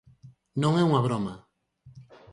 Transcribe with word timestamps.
Non 0.61 0.73
é 0.81 0.83
unha 0.89 1.03
broma. 1.07 1.33